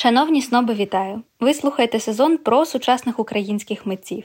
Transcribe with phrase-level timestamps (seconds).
[0.00, 1.22] Шановні сноби, вітаю!
[1.40, 4.24] Ви слухаєте сезон про сучасних українських митців.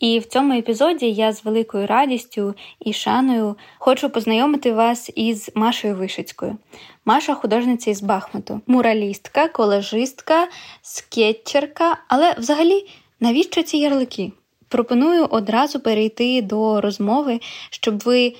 [0.00, 5.94] І в цьому епізоді я з великою радістю і шаною хочу познайомити вас із Машою
[5.96, 6.56] Вишицькою.
[7.04, 10.48] Маша художниця із Бахмуту, муралістка, колежистка,
[10.82, 11.96] скетчерка.
[12.08, 12.86] Але взагалі,
[13.20, 14.32] навіщо ці ярлики?
[14.68, 17.40] Пропоную одразу перейти до розмови,
[17.70, 18.34] щоб ви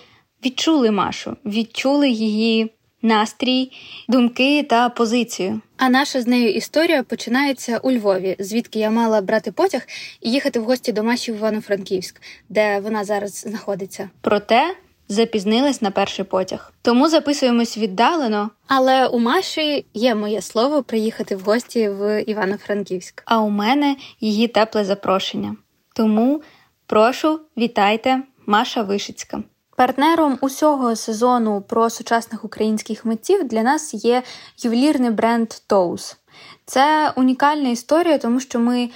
[0.44, 2.70] відчули Машу, відчули її
[3.02, 3.72] настрій,
[4.08, 5.60] думки та позицію.
[5.76, 9.86] А наша з нею історія починається у Львові, звідки я мала брати потяг
[10.20, 14.10] і їхати в гості до Маші в Івано-Франківськ, де вона зараз знаходиться.
[14.20, 14.74] Проте
[15.10, 16.72] запізнилась на перший потяг.
[16.82, 18.50] Тому записуємось віддалено.
[18.66, 23.22] Але у Маші є моє слово приїхати в гості в Івано-Франківськ.
[23.24, 25.56] А у мене її тепле запрошення.
[25.94, 26.42] Тому
[26.86, 29.42] прошу, вітайте, Маша Вишицька.
[29.80, 34.22] Партнером усього сезону про сучасних українських митців для нас є
[34.58, 36.16] ювелірний бренд Toes.
[36.64, 38.90] Це унікальна історія, тому що ми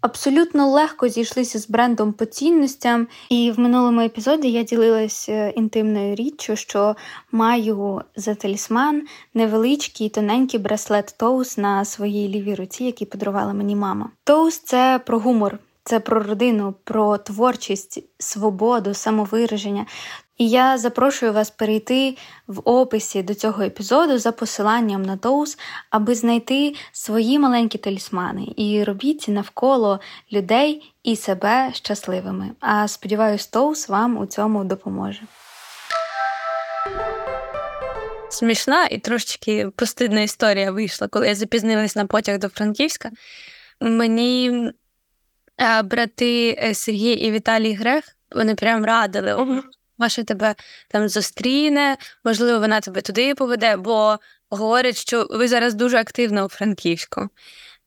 [0.00, 3.06] абсолютно легко зійшлися з брендом по цінностям.
[3.28, 6.96] І в минулому епізоді я ділилася е, інтимною річчю, що
[7.32, 9.02] маю за талісман
[9.34, 14.10] невеличкий тоненький браслет Toes на своїй лівій руці, який подарувала мені мама.
[14.26, 15.58] Toes– це про гумор.
[15.88, 19.86] Це про родину, про творчість, свободу, самовираження.
[20.38, 25.58] І я запрошую вас перейти в описі до цього епізоду за посиланням на Тоус,
[25.90, 30.00] аби знайти свої маленькі талісмани і робіть навколо
[30.32, 32.50] людей і себе щасливими.
[32.60, 35.20] А сподіваюсь, Тоус вам у цьому допоможе.
[38.30, 43.10] Смішна і трошечки постидна історія вийшла, коли я запізнилась на потяг до Франківська.
[43.80, 44.70] Мені
[45.84, 49.62] брати е, Сергій і Віталій Грех вони прям радили.
[49.98, 50.54] Маша тебе
[50.88, 54.18] там зустріне, можливо, вона тебе туди поведе, бо
[54.50, 57.28] говорять, що ви зараз дуже активно у Франківську.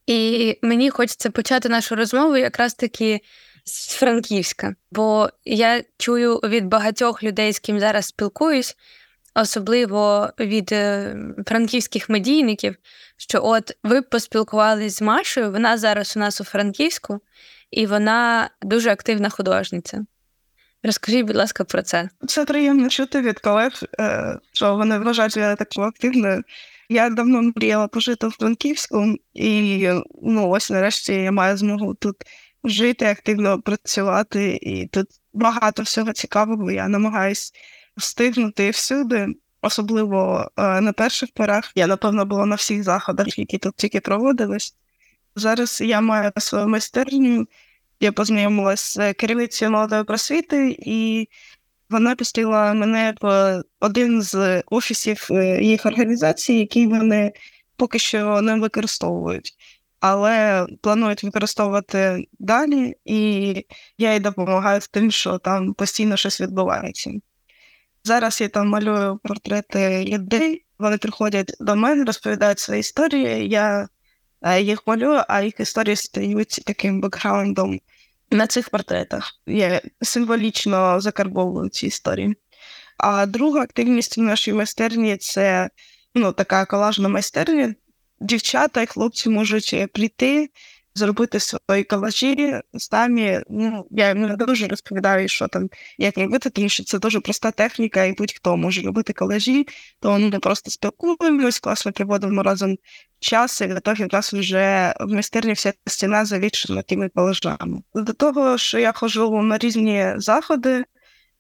[0.08, 3.22] І мені хочеться почати нашу розмову якраз таки
[3.66, 8.78] з Франківська, бо я чую від багатьох людей, з ким зараз спілкуюсь,
[9.36, 11.16] особливо від е,
[11.48, 12.76] франківських медійників,
[13.18, 17.20] що от ви поспілкувалися з Машою, вона зараз у нас у Франківську,
[17.72, 20.06] і вона дуже активна художниця.
[20.84, 22.10] Розкажіть, будь ласка, про це.
[22.28, 26.44] Це приємно чути від колег, е, що вони вважають я таку активною.
[26.90, 29.90] Я давно мріяла пожити в Франківську, і
[30.22, 32.16] ну ось нарешті я маю змогу тут
[32.64, 36.72] жити, активно працювати, і тут багато всього цікавого.
[36.72, 37.54] Я намагаюсь
[37.98, 39.28] встигнути всюди,
[39.62, 41.72] особливо е, на перших порах.
[41.76, 44.76] Я, напевно, була на всіх заходах, які тут тільки проводились.
[45.36, 47.48] Зараз я маю свою майстерню
[48.02, 51.30] я познайомилася з керівницею молодої просвіти, і
[51.90, 57.34] вона пустила мене в один з офісів е, їх організації, які вони
[57.76, 59.54] поки що не використовують,
[60.00, 63.66] але планують використовувати далі, і
[63.98, 67.12] я їй допомагаю з тим, що там постійно щось відбувається.
[68.04, 73.50] Зараз я там малюю портрети людей, вони приходять до мене, розповідають свої історії.
[73.50, 73.88] Я
[74.60, 77.80] їх малюю, а їх історії стають таким бекграундом
[78.32, 79.32] на цих портретах.
[79.48, 82.36] Я символічно закарбовую ці історії.
[82.98, 85.70] А друга активність в нашій майстерні це
[86.16, 87.76] ну, така колажна майстерня.
[88.20, 90.50] Дівчата і хлопці можуть прийти,
[90.96, 93.40] зробити свої колажі самі.
[93.50, 98.04] Ну, я не дуже розповідаю, що там як робити, тому що це дуже проста техніка,
[98.04, 99.68] і будь-хто може робити колажі,
[100.00, 102.78] то ми просто спілкуємось, класно проводимо разом
[103.20, 107.82] час, і для того якраз вже в майстерні вся стіна завішена тими колажами.
[107.94, 110.84] До того, що я ходжу на різні заходи.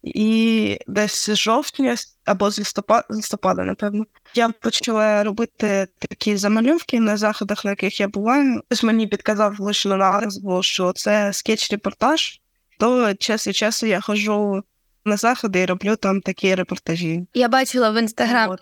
[0.03, 1.95] І десь з жовтня
[2.25, 8.07] або з листопада, листопада, напевно, я почала робити такі замальовки на заходах, на яких я
[8.07, 8.61] буваю.
[8.65, 12.39] Хтось мені підказав лише на назву, що це скетч-репортаж,
[12.79, 14.63] то час від часу я ходжу
[15.05, 17.27] на заходи і роблю там такі репортажі.
[17.33, 18.55] Я бачила в інстаграм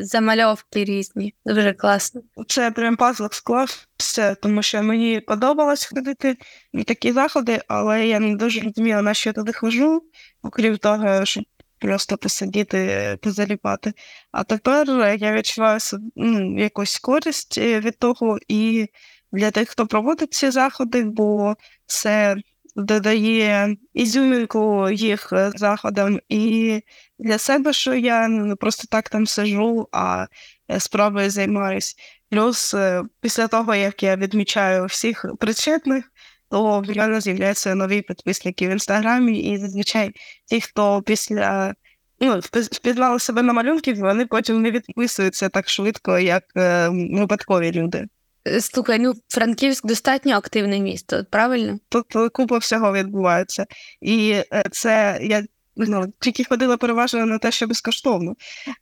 [0.00, 1.34] замальовки різні.
[1.46, 2.22] Дуже класно.
[2.48, 6.36] Це прям пазл склався, тому що мені подобалось ходити
[6.72, 10.02] на такі заходи, але я не дуже розуміла, на що я туди хожу,
[10.42, 11.44] окрім того, щоб
[11.78, 13.92] просто посидіти, позаліпати.
[14.32, 14.86] А тепер
[15.20, 15.78] я відчуваю
[16.16, 18.88] ну, якусь користь від того і
[19.32, 21.54] для тих, хто проводить ці заходи, бо
[21.86, 22.36] це
[22.76, 26.80] додає ізюмінку їх е, заходам, і
[27.18, 30.26] для себе, що я не просто так там сижу, а
[30.70, 31.96] е, справою займаюсь.
[32.30, 36.04] Плюс е, після того, як я відмічаю всіх причетних,
[36.50, 40.10] то в мене з'являються нові підписники в інстаграмі, і зазвичай
[40.46, 41.74] ті, хто після
[42.20, 48.06] ну, впізнали себе на малюнків, вони потім не відписуються так швидко, як е, випадкові люди.
[48.60, 51.78] Слухай, ну Франківськ достатньо активне місто, правильно?
[51.88, 53.66] Тут купа всього відбувається.
[54.00, 54.36] І
[54.70, 55.44] це я
[55.76, 58.34] ну, тільки ходила переважно на те, що безкоштовно.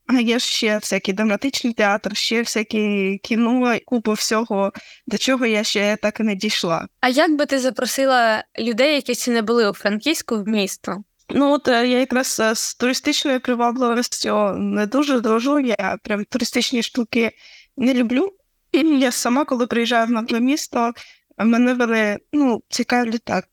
[0.06, 4.72] А є ще всякий драматичний театр, ще всякі кіно, купа всього,
[5.06, 6.86] до чого я ще так і не дійшла.
[7.00, 11.02] А як би ти запросила людей, які ще не були у Франківську в місто?
[11.34, 17.30] Ну, от я якраз з туристичною привабливістю не дуже дружу, я прям туристичні штуки
[17.76, 18.32] не люблю.
[18.72, 20.92] І я сама, коли приїжджаю в нове місто,
[21.38, 23.48] мене вони ну, цікавлять так.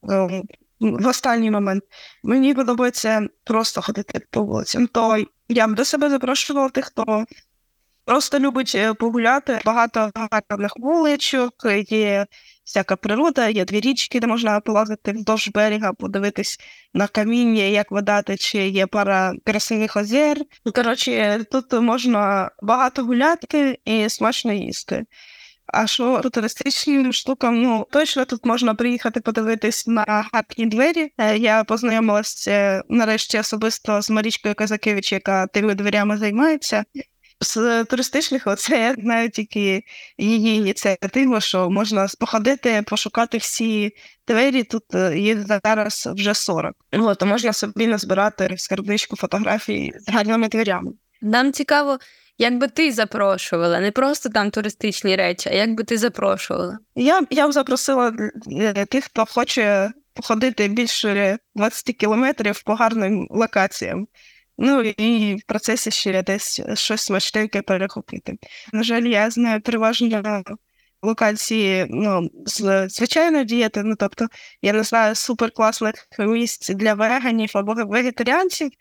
[0.80, 1.84] В останній момент
[2.24, 4.88] мені подобається просто ходити по вулицям.
[4.88, 7.26] То я б до себе запрошувала тих, хто
[8.06, 9.60] просто любить е, погуляти.
[9.66, 11.54] Багато гарних вуличок,
[11.90, 12.26] є
[12.64, 16.60] всяка природа, є дві річки, де можна полазити вздовж берега, подивитись
[16.94, 20.38] на каміння, як вода тече, є пара красивих озер.
[20.76, 25.06] Коротше, тут можна багато гуляти і смачно їсти.
[25.74, 31.12] А що по туристичним штукам, ну точно тут можна приїхати подивитись на гарні двері.
[31.18, 36.84] Е, я познайомилася нарешті особисто з Марічкою Казакевич, яка тими дверями займається.
[37.42, 39.84] З туристичних оце я знаю тільки
[40.18, 43.92] її ініціативу, що можна походити, пошукати всі
[44.28, 44.64] двері.
[44.64, 46.76] Тут е, їх зараз вже 40.
[46.92, 50.92] От, можна собі назбирати скарбничку фотографій з гарними дверями.
[51.22, 51.98] Нам цікаво,
[52.40, 56.80] як би ти запрошувала, не просто там туристичні речі, а як би ти запрошувала?
[56.96, 58.14] Я я б запросила
[58.52, 64.08] е, тих, хто хоче походити більше 20 кілометрів по гарним локаціям.
[64.58, 68.38] Ну і в процесі ще десь щось смачненьке перехопити.
[68.74, 70.44] На жаль, я знаю переважно
[71.02, 73.84] локації ну, з звичайної дієти.
[73.84, 74.28] Ну тобто,
[74.62, 78.72] я не знаю суперкласних місць для веганів або вегетаріанців,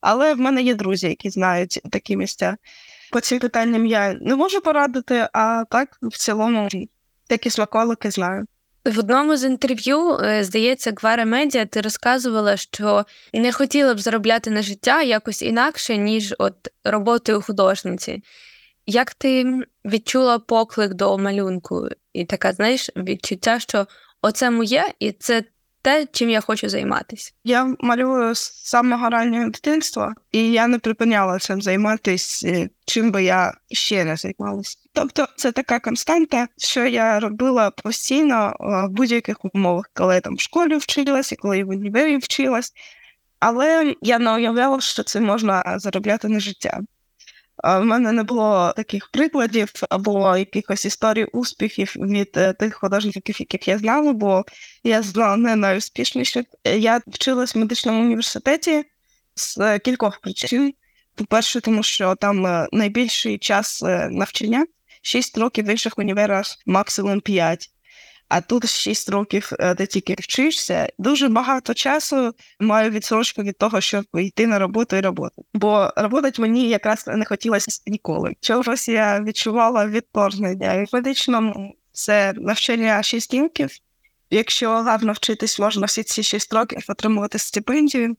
[0.00, 2.56] але в мене є друзі, які знають такі місця.
[3.12, 6.68] По цим питанням я не можу порадити, а так в цілому
[7.26, 8.46] такі смаколики знаю.
[8.84, 14.50] В одному з інтерв'ю, е, здається, Гвара Медіа, ти розказувала, що не хотіла б заробляти
[14.50, 16.54] на життя якось інакше, ніж от
[16.84, 18.22] роботою художниці.
[18.86, 21.88] Як ти відчула поклик до малюнку?
[22.12, 23.86] І така, знаєш, відчуття, що
[24.22, 25.42] оце моє, і це
[25.86, 27.32] те, чим я хочу займатися.
[27.44, 33.24] Я малюю з самого раннього дитинства, і я не припиняла цим займатися, е, чим би
[33.24, 34.78] я ще не займалася.
[34.92, 40.40] Тобто це така константа, що я робила постійно в будь-яких умовах, коли я там в
[40.40, 42.72] школі вчилася, коли я в універі вчилась.
[43.40, 46.80] Але я не уявляла, що це можна заробляти на життя.
[47.64, 53.68] В мене не було таких прикладів або якихось історій успіхів від е, тих художників, яких
[53.68, 54.44] я знала, бо
[54.84, 56.44] я знала не найуспішніших.
[56.64, 58.84] Я вчилась в медичному університеті
[59.34, 60.74] з кількох причин.
[61.14, 64.66] По-перше, тому що там е, найбільший час е, навчання
[65.02, 67.70] 6 років в інших універах, максимум 5
[68.28, 70.88] а тут 6 років е, ти тільки вчишся.
[70.98, 75.44] Дуже багато часу маю відсрочку від того, щоб йти на роботу і роботу.
[75.54, 78.34] Бо роботи мені якраз не хотілося ніколи.
[78.40, 80.74] Чогось я відчувала відторгнення.
[80.74, 83.70] І в медичному це навчання 6 років.
[84.30, 88.16] Якщо гарно вчитись, можна всі ці 6 років отримувати стипендію.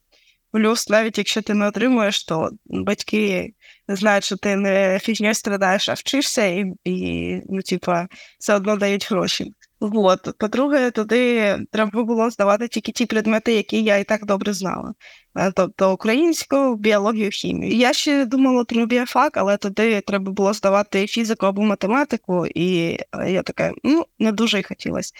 [0.51, 3.53] Плюс, навіть якщо ти не отримуєш, то батьки
[3.87, 8.07] знають, що ти не фігньою страдаєш, а вчишся, і, і ну, типа,
[8.39, 9.53] все одно дають гроші.
[9.79, 10.37] От.
[10.37, 14.93] По-друге, туди треба було здавати тільки ті предмети, які я і так добре знала.
[15.37, 17.75] Е, тобто українську, біологію, хімію.
[17.75, 23.31] Я ще думала про біофак, але туди треба було здавати фізику або математику, і е,
[23.31, 25.13] я така, ну, не дуже й хотілося.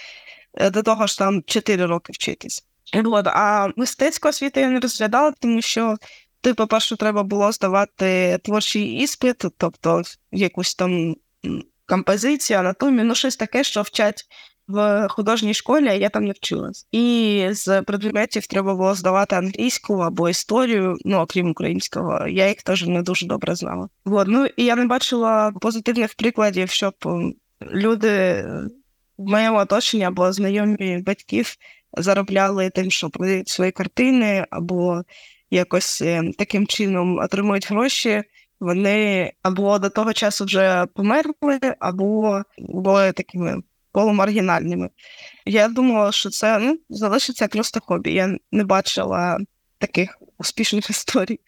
[0.53, 2.65] Е, до того ж там 4 роки вчитись.
[3.05, 3.27] От.
[3.27, 5.95] А мистецьку освіту я не розглядала, тому що
[6.41, 11.15] ти, по-перше, треба було здавати творчий іспит, тобто якусь там
[11.87, 14.25] композицію, анатомію, ну щось таке, що вчать
[14.67, 16.87] в художній школі, я там не вчилась.
[16.91, 22.27] І з предметів треба було здавати англійську або історію, ну окрім українського.
[22.27, 23.89] Я їх теж не дуже добре знала.
[24.05, 24.27] От.
[24.27, 26.93] Ну і я не бачила позитивних прикладів, щоб
[27.73, 28.45] люди
[29.17, 31.55] в моєму оточенні або знайомі батьків
[31.97, 35.01] заробляли тим, що продають свої картини, або
[35.51, 38.23] якось е, таким чином отримують гроші
[38.59, 44.89] вони або до того часу вже померли, або були такими полумаргінальними.
[45.45, 48.13] Я думала, що це ну, залишиться просто хобі.
[48.13, 49.39] Я не бачила
[49.77, 51.39] таких успішних історій,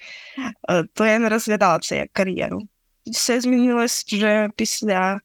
[0.70, 2.62] е, то я не розглядала це як кар'єру.
[3.06, 5.20] Все змінилось вже після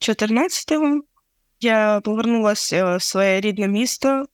[0.00, 1.02] 14-го.
[1.60, 4.26] Я повернулася в своє рідне місто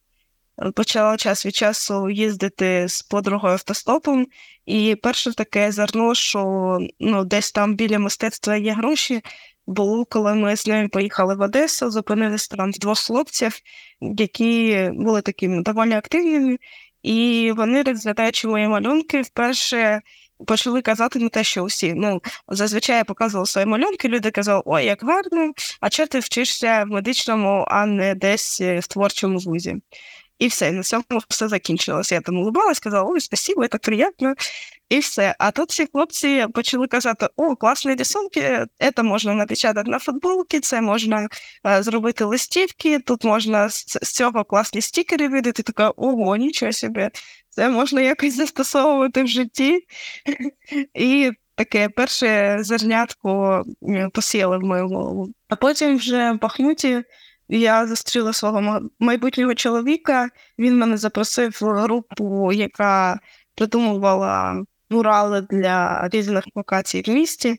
[0.75, 4.26] почала час від часу їздити з подругою автостопом,
[4.67, 9.23] і перше таке зерно, що ну, десь там біля мистецтва є гроші,
[9.66, 13.59] було, коли ми з нею поїхали в Одесу, зупинилися там двох хлопців,
[14.00, 16.59] які були такими доволі активними,
[17.02, 20.00] і вони, розглядаючи мої малюнки, вперше
[20.47, 21.94] почали казати на те, що усі.
[21.94, 26.85] Ну, зазвичай я показувала свої малюнки, люди казали, ой, як гарно, а чого ти вчишся
[26.85, 29.76] в медичному, а не десь в творчому вузі.
[30.38, 32.14] І все, на цьому все закінчилося.
[32.14, 34.35] Я там улыбалась, сказала, ой, спасибо, це приємно.
[34.88, 35.35] І все.
[35.38, 40.81] А тут всі хлопці почали казати: о, класні рисунки, це можна напечатати на футболки, це
[40.81, 41.29] можна
[41.67, 45.62] е, зробити листівки, тут можна з, з цього класні стікери видати.
[45.62, 47.09] Така, ого, нічого собі,
[47.50, 49.87] це можна якось застосовувати в житті.
[50.95, 53.62] І таке перше зернятко
[54.12, 55.29] посіяли в мою голову.
[55.49, 57.05] А потім вже в Бахмуті
[57.49, 60.29] я зустріла свого майбутнього чоловіка.
[60.59, 63.21] Він мене запросив в групу, яка
[63.55, 67.57] придумувала мурали для різних локацій в місті.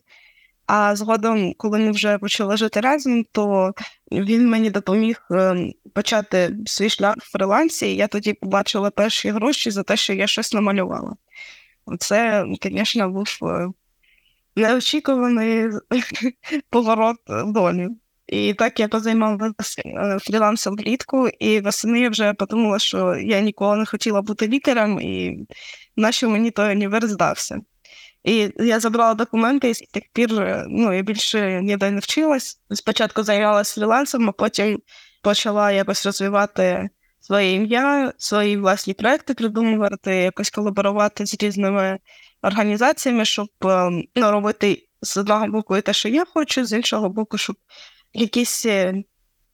[0.68, 3.74] А згодом, коли ми вже почали жити разом, то
[4.12, 7.96] він мені допоміг ем, почати свій шлях в фрилансі.
[7.96, 11.15] Я тоді побачила перші гроші за те, що я щось намалювала.
[12.00, 13.68] Це, звісно, був е,
[14.56, 15.70] неочікуваний
[16.70, 17.89] поворот долі.
[18.27, 23.77] І так я позаймалася е, фрілансом влітку, і восени я вже подумала, що я ніколи
[23.77, 25.48] не хотіла бути лікарем, і
[25.96, 27.62] нащо мені той універ здався.
[28.24, 32.60] І я забрала документи, і з тих пір е, ну, я більше ніде не вчилась.
[32.72, 34.82] Спочатку займалася фрілансом, а потім
[35.22, 36.89] почала якось розвивати
[37.22, 42.00] своє ім'я, свої власні проекти придумувати, якось колаборувати з різними
[42.41, 47.38] організаціями, щоб е, ну, робити з одного боку те, що я хочу, з іншого боку,
[47.38, 47.55] щоб
[48.15, 49.03] якісь е,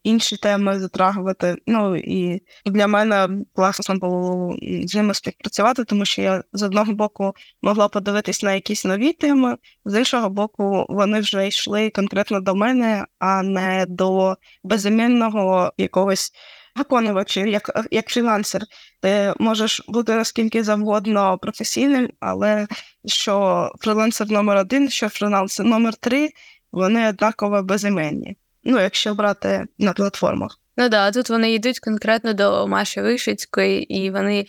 [0.04, 1.56] інші теми затрагувати.
[1.68, 7.34] Ну і для мене класно було з ними співпрацювати, тому що я з одного боку
[7.62, 13.06] могла подивитись на якісь нові теми, з іншого боку, вони вже йшли конкретно до мене,
[13.20, 16.32] а не до безімінного якогось.
[16.76, 18.62] Виконувачів, як як фрілансер,
[19.02, 22.68] ти можеш бути наскільки завгодно професійним, але
[23.06, 26.30] що фрілансер номер один, що фрілансер номер три,
[26.72, 30.60] вони однаково безіменні ну, якщо брати на платформах.
[30.78, 34.46] Ну да, тут вони йдуть конкретно до Маші Вишедської, і вони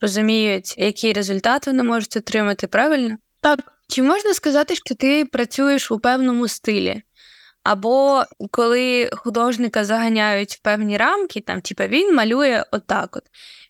[0.00, 3.16] розуміють, який результат вони можуть отримати правильно.
[3.40, 3.60] Так.
[3.88, 7.02] Чи можна сказати, що ти працюєш у певному стилі?
[7.62, 13.22] Або коли художника заганяють в певні рамки, там, типа він малює отак, от,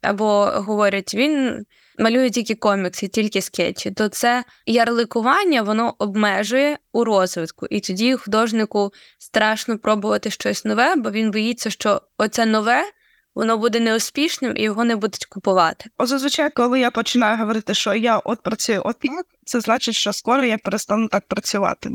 [0.03, 1.65] або говорять, він
[1.99, 7.67] малює тільки комікси, тільки скетчі, то це ярликування воно обмежує у розвитку.
[7.71, 12.85] І тоді художнику страшно пробувати щось нове, бо він боїться, що оце нове.
[13.35, 15.91] Воно буде неуспішним і його не будуть купувати.
[15.99, 20.12] О, зазвичай, коли я починаю говорити, що я от працюю от так, це значить, що
[20.12, 21.91] скоро я перестану так працювати.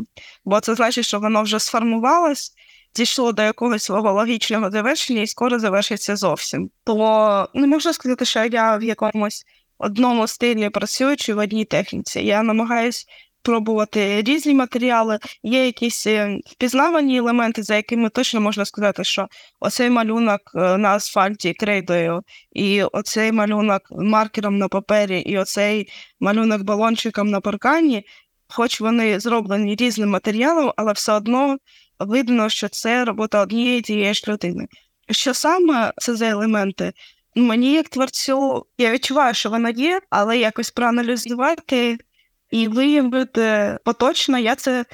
[0.46, 2.54] Бо це значить, що воно вже сформувалось,
[2.96, 6.70] дійшло до якогось свого логічного завершення і скоро завершиться зовсім.
[6.84, 9.46] То не можна сказати, що я в якомусь
[9.82, 12.20] одному стилі працюючи в одній техніці.
[12.20, 13.06] Я намагаюсь
[13.42, 15.20] пробувати різні матеріали.
[15.44, 19.28] Є якісь е, впізнавані елементи, за якими точно можна сказати, що
[19.60, 22.22] оцей малюнок е, на асфальті крейдою,
[22.52, 25.88] і оцей малюнок маркером на папері, і оцей
[26.20, 28.06] малюнок балончиком на паркані.
[28.48, 31.58] Хоч вони зроблені різним матеріалом, але все одно
[32.00, 34.68] видно, що це робота однієї тієї ж людини.
[35.12, 36.94] Що саме це за елементи?
[37.36, 41.98] Мені, як творцю, я відчуваю, що вона є, але якось проаналізувати
[42.52, 44.86] і виявити поточно я це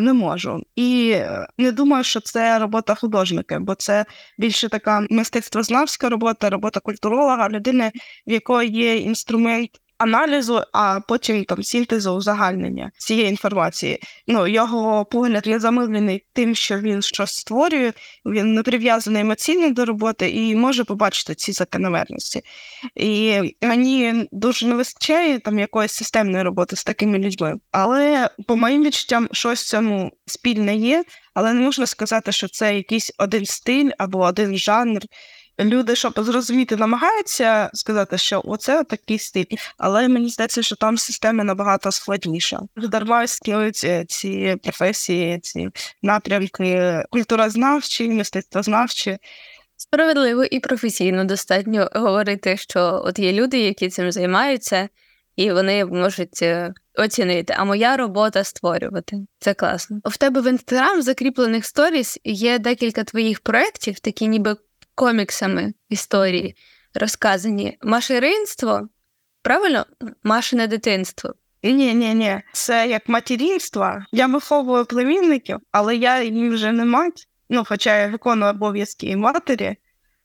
[0.00, 0.62] не можу.
[0.76, 4.04] І е, не думаю, що це робота художника, бо це
[4.38, 7.92] більше така мистецтвознавська робота, робота культуролога, людини,
[8.26, 9.70] в якої є інструмент
[10.00, 14.02] аналізу, а потім там синтезу узагальнення цієї інформації.
[14.26, 17.92] Ну його погляд не замилений тим, що він щось створює,
[18.26, 22.42] він не прив'язаний емоційно до роботи і може побачити ці закономірності.
[22.94, 27.54] І мені дуже не вистачає там якоїсь системної роботи з такими людьми.
[27.72, 31.04] Але по моїм відчуттям, щось цьому спільне є,
[31.34, 35.00] але не можна сказати, що це якийсь один стиль або один жанр
[35.60, 41.44] люди, щоб зрозуміти, намагаються сказати, що оце такий стиль, але мені здається, що там система
[41.44, 42.60] набагато складніша.
[42.76, 45.68] Дарма існують е, ці професії, ці
[46.02, 49.18] напрямки культурознавчі, мистецтвознавчі.
[49.76, 54.88] Справедливо і професійно достатньо говорити, що от є люди, які цим займаються,
[55.36, 57.54] і вони можуть е, оцінити.
[57.56, 59.16] А моя робота створювати.
[59.38, 60.00] Це класно.
[60.04, 64.56] В тебе в інстаграм закріплених сторіс є декілька твоїх проєктів, такі ніби
[65.00, 66.56] коміксами історії
[66.94, 67.78] розказані.
[67.82, 68.88] Машеринство,
[69.42, 69.86] правильно,
[70.22, 71.34] машине дитинство.
[71.62, 72.40] Ні, ні, ні.
[72.52, 73.98] Це як материнство.
[74.12, 77.28] Я виховую племінників, але я їм вже не мать.
[77.50, 79.76] Ну, хоча я виконую обов'язки і матері,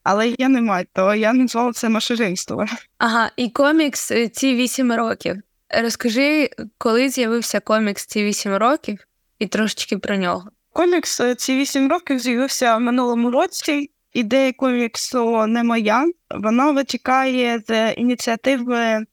[0.04, 2.66] але я не мать, то я назвала це машеринство.
[2.98, 5.36] Ага, і комікс е, ці вісім років.
[5.82, 9.08] Розкажи, коли з'явився комікс ці вісім років,
[9.40, 10.50] і трошечки про нього.
[10.74, 13.90] Комікс е, ці вісім років з'явився в минулому році.
[14.16, 16.06] Ідея коміксу не моя.
[16.36, 19.06] Вона витікає з ініціативи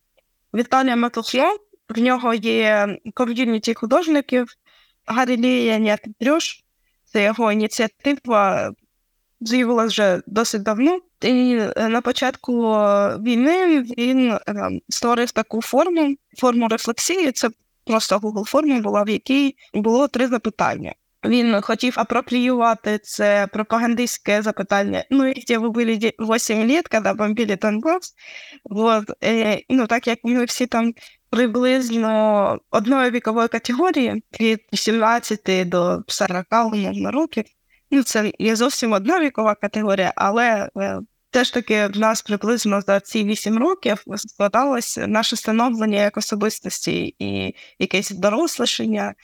[0.55, 1.57] Віталія Матухля.
[1.89, 4.47] В нього є ком'юніті художників
[5.07, 6.65] Гарілія Нятдрюш.
[7.05, 8.73] Це його ініціатива
[9.41, 11.01] з'явилася вже досить давно.
[11.21, 12.63] І на початку
[13.23, 14.41] війни він е,
[14.89, 17.33] створив таку форму, форму рефлексії.
[17.33, 17.51] Це
[17.85, 20.95] просто Google форма була, в якій було три запитання.
[21.25, 25.05] Він хотів апропріювати це пропагандистське запитання.
[25.11, 28.15] Ну, где ви були 8 лет, коли бомбили Донбас.
[28.65, 29.05] Вот.
[29.21, 30.93] І, ну, так як ми всі там
[31.31, 37.45] приблизно одної вікової категорії від 18 до 40 умовно років.
[37.91, 41.01] Ну, це є зовсім одна вікова категорія, але е,
[41.31, 47.55] теж таки в нас приблизно за ці 8 років складалося наше становлення як особистості і
[47.79, 49.15] якесь дорослішення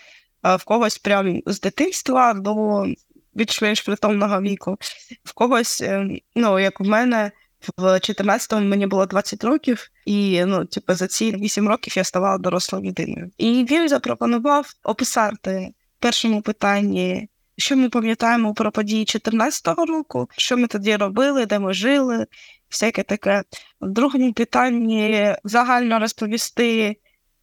[0.57, 2.87] в когось прямо з дитинства до
[3.35, 4.79] більш-менш притомного віку,
[5.25, 7.31] в когось, е, ну як в мене.
[7.79, 12.39] В 14-му мені було 20 років, і ну, типу, за ці 8 років я ставала
[12.39, 13.31] дорослою людиною.
[13.39, 20.57] І він запропонував описати в першому питанні, що ми пам'ятаємо про події 14-го року, що
[20.57, 22.27] ми тоді робили, де ми жили,
[22.71, 23.43] всяке таке.
[23.81, 26.97] В другому питанні загально розповісти,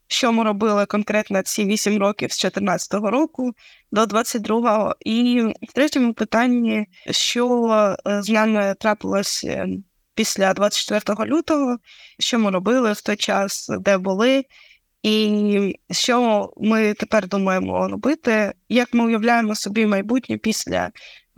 [0.07, 3.53] що ми робили конкретно ці 8 років з 14-го року
[3.91, 4.95] до 22-го.
[5.05, 7.67] І в третьому питанні, що
[8.07, 9.45] е, з нами трапилось
[10.15, 11.77] після 24 лютого,
[12.19, 14.45] що ми робили в той час, де були,
[15.03, 20.91] і що ми тепер думаємо робити, як ми уявляємо собі майбутнє після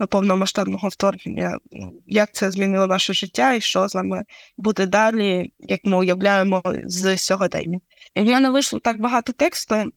[0.06, 1.58] повномасштабного вторгнення,
[2.06, 4.24] як це змінило наше життя і що з нами
[4.56, 7.80] буде далі, як ми уявляємо з сьогодення.
[8.14, 9.92] І в мене вийшло так багато тексту,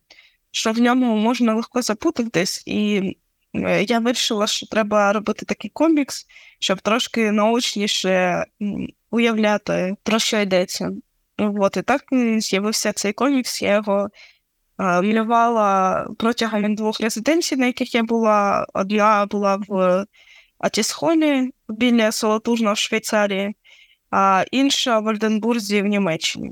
[0.51, 3.01] що в ньому можна легко запутатись, і
[3.53, 6.27] Е, я вирішила, що треба робити такий комікс,
[6.59, 8.45] щоб трошки наочніше
[9.11, 10.91] уявляти, про що йдеться.
[11.37, 12.01] От, І так
[12.37, 14.09] з'явився цей комікс, я його
[14.77, 18.67] малювала протягом двох резиденцій, на яких я була.
[18.73, 20.05] Одна була в
[20.59, 23.55] Атісхолі біля Солотужна в Швейцарії,
[24.11, 26.51] а інша в Ольденбурзі в Німеччині.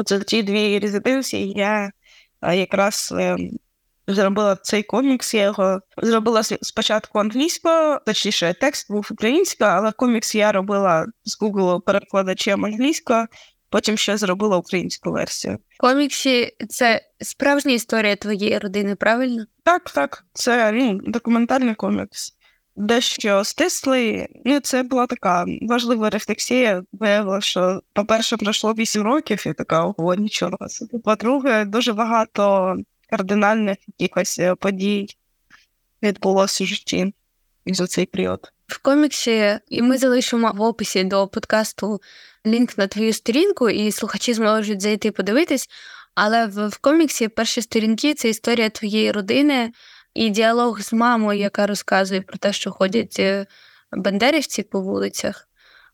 [0.00, 1.90] Оце ті дві резиденції я
[2.42, 3.50] якраз ем,
[4.06, 5.34] зробила цей комікс.
[5.34, 11.80] Я його зробила спочатку англійською, точніше, текст був українською, але комікс я робила з Google
[11.80, 13.26] перекладачем англійською,
[13.70, 15.58] потім ще зробила українську версію.
[15.78, 19.44] Коміксі це справжня історія твоєї родини, правильно?
[19.64, 20.24] Так, так.
[20.32, 22.36] Це ну, документальний комікс.
[22.80, 26.82] Дещо стислий, ну це була така важлива рефлексія.
[26.92, 30.56] Виявила, що, по-перше, пройшло 8 років, і така ого, нічого.
[31.04, 32.76] По-друге, дуже багато
[33.10, 35.06] кардинальних якихось е, подій
[36.02, 37.14] відбулося в житті
[37.66, 38.52] за цей період.
[38.66, 42.00] В коміксі, і ми залишимо в описі до подкасту
[42.46, 45.68] лінк на твою сторінку, і слухачі зможуть зайти подивитись.
[46.14, 49.72] Але в коміксі перші сторінки це історія твоєї родини
[50.14, 53.46] і діалог з мамою, яка розказує про те, що ходять е,
[53.92, 55.48] бандерівці по вулицях,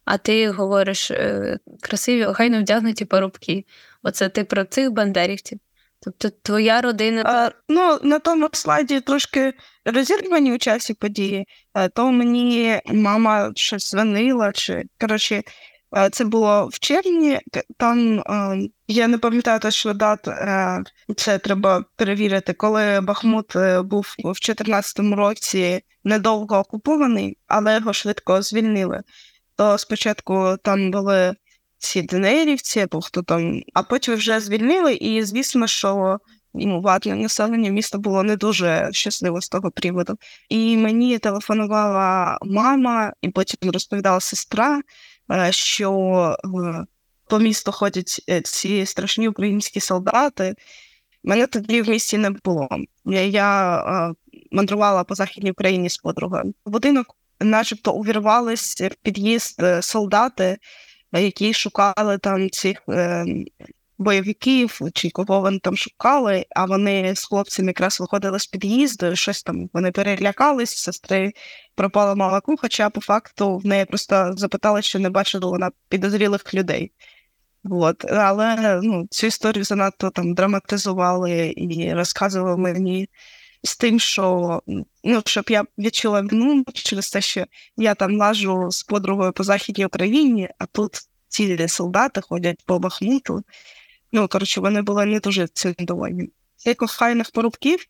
[0.05, 3.65] а ти говориш е, красиві, охайно вдягнуті парубки.
[4.03, 5.59] Оце ти про цих бандерівців.
[5.99, 7.23] Тобто твоя родина.
[7.25, 9.53] А, Ну, на тому слайді трошки
[9.85, 15.43] розірвані у часі події, а, то мені мама щось дзвонила, чи коротше,
[16.11, 17.39] це було в червні.
[17.77, 18.23] Там
[18.87, 20.27] я не пам'ятаю точно дат,
[21.15, 28.41] це треба перевірити, коли Бахмут е, був в 2014 році недовго окупований, але його швидко
[28.41, 29.01] звільнили.
[29.55, 31.35] То спочатку там були
[31.77, 36.19] ці денерівці, або хто там, а потім вже звільнили, і звісно, що
[36.53, 40.17] ну, ватне населення міста було не дуже щасливо з того приводу.
[40.49, 44.81] І мені телефонувала мама, і потім розповідала сестра, е,
[45.49, 45.91] що
[46.45, 46.85] е,
[47.29, 50.55] по місту ходять е, ці страшні українські солдати.
[51.23, 52.67] Мене тоді в місті не було.
[53.05, 54.13] Я, я
[54.51, 56.53] мандрувала по Західній Україні з подругою.
[56.65, 57.07] Будинок,
[57.39, 60.57] начебто, увірвались в під'їзд солдати
[61.13, 63.25] які шукали там цих е,
[63.97, 69.43] бойовиків, чи кого вони там шукали, а вони з хлопцями якраз виходили з під'їзду, щось
[69.43, 71.33] там вони перелякались, сестри
[71.75, 76.91] пропала молоко, хоча по факту в неї просто запитали, що не бачила вона підозрілих людей.
[77.69, 78.05] От.
[78.05, 83.09] Але ну, цю історію занадто там драматизували і розказували мені
[83.63, 84.61] з тим, що
[85.03, 87.45] ну, щоб я відчула вину через те, що
[87.77, 90.91] я там лажу з подругою по Західній Україні, а тут
[91.27, 93.43] цілі солдати ходять по Бахмуту.
[94.11, 96.29] Ну, коротше, вони були не дуже цим довольні.
[96.65, 97.85] Яких файних порубків,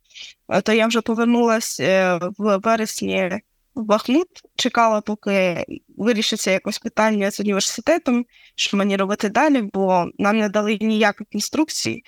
[0.63, 3.41] то я вже повернулася е, в вересні
[3.75, 5.65] в Бахмут, чекала, поки
[5.97, 8.25] вирішиться якось питання з університетом,
[8.56, 12.03] що мені робити далі, бо нам не дали ніяких інструкцій,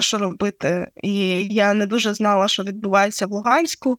[0.00, 0.88] що робити.
[1.02, 1.18] І
[1.54, 3.98] я не дуже знала, що відбувається в Луганську.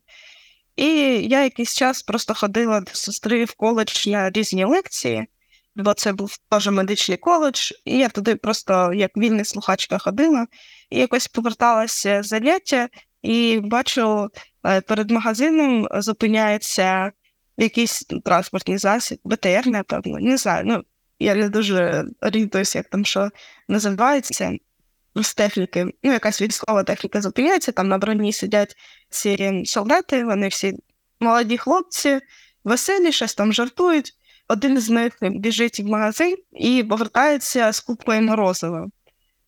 [0.75, 0.87] І
[1.27, 5.27] я якийсь час просто ходила до сестри в коледж на різні лекції,
[5.75, 10.47] бо це був теж медичний коледж, і я туди просто як вільна слухачка ходила,
[10.89, 12.89] і якось поверталася з заняття,
[13.21, 14.29] і бачу,
[14.65, 17.11] е, перед магазином зупиняється
[17.57, 20.63] якийсь транспортний засіб, БТР, напевно, не знаю.
[20.65, 20.83] Ну,
[21.19, 23.29] я не дуже орієнтуюся, як там що
[23.67, 24.57] називається
[25.15, 25.85] з техніки.
[26.03, 28.75] Ну, якась військова техніка зупиняється, там на броні сидять
[29.09, 30.73] ці солдати, вони всі
[31.19, 32.19] молоді хлопці,
[32.63, 34.13] веселі, щось там жартують.
[34.51, 38.87] Один з них біжить в магазин і повертається з купкою морозива.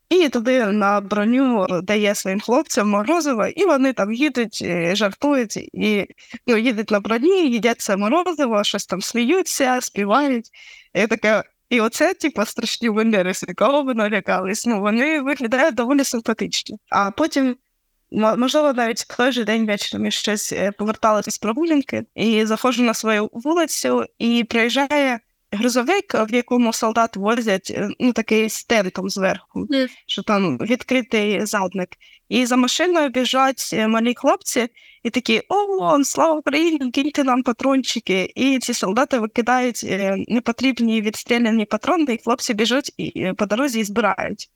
[0.09, 6.05] І туди на броню дає своїм хлопцям морозиво, і вони там їдуть, е, жартують, і
[6.47, 10.49] ну, їдуть на броні, їдять це морозиво, щось там сміються, співають.
[10.93, 14.65] І таке, і оце, типу, страшні вендери, з якого вони лякались.
[14.65, 16.77] Ну, вони виглядають доволі симпатичні.
[16.89, 17.55] А потім,
[18.11, 22.93] можливо, навіть в той же день вечором щось е, поверталися з прогулянки, і заходжу на
[22.93, 25.19] свою вулицю, і приїжджає
[25.51, 29.89] грузовик, в якому солдат возять е, ну, такий з тентом зверху, mm.
[30.07, 31.89] що там відкритий задник.
[32.29, 34.67] І за машиною біжать е, малі хлопці
[35.03, 38.31] і такі: О, слава Україні, кіньте нам патрончики.
[38.35, 39.85] І ці солдати викидають
[40.27, 44.49] непотрібні відстріляні патрони, і хлопці біжуть і по дорозі і збирають.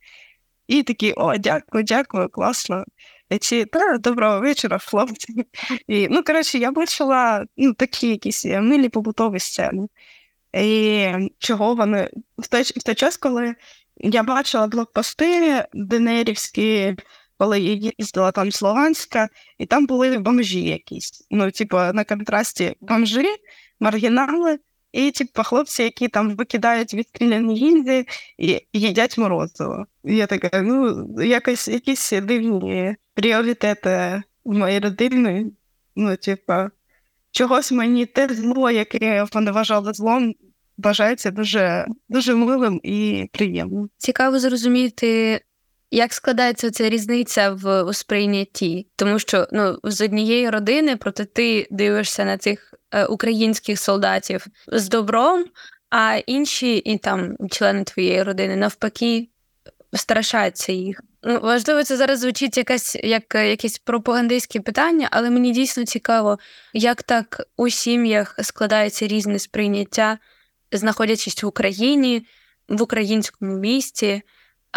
[0.67, 2.83] І такі, о, дякую, дякую, класно.
[3.29, 5.45] І ці, та, доброго вечора, хлопці.
[5.87, 9.87] І, Ну, коротше, я бачила ну, такі якісь милі побутові сцени.
[10.53, 11.07] І
[11.39, 13.55] чого вони в той, в той час, коли
[13.97, 16.95] я бачила блокпости Денерівські,
[17.37, 21.27] коли я їздила там з Луганська, і там були бомжі якісь.
[21.31, 23.27] Ну, типу, на контрасті бомжі,
[23.79, 24.59] маргінали,
[24.95, 28.05] і типу, хлопці, які там викидають відстріляні гільзи
[28.37, 29.85] і їдять морозиво.
[30.03, 35.51] Я така, ну, якось якісь дивні пріоритети моєї родини.
[35.95, 36.53] Ну, типу,
[37.31, 40.33] чогось мені те зло, яке вони вважали злом,
[40.77, 43.89] вважається дуже дуже милим і приємним.
[43.97, 45.41] Цікаво зрозуміти,
[45.91, 52.25] як складається ця різниця в сприйнятті, тому що ну з однієї родини, проте ти дивишся
[52.25, 55.45] на цих е, українських солдатів з добром,
[55.89, 59.27] а інші і там члени твоєї родини навпаки
[59.93, 61.01] страшаться їх.
[61.23, 66.39] Ну, Важливо, це зараз звучить якась як якесь пропагандистське питання, але мені дійсно цікаво,
[66.73, 70.17] як так у сім'ях складається різне сприйняття
[70.71, 72.25] знаходячись в Україні,
[72.69, 74.21] в українському місті.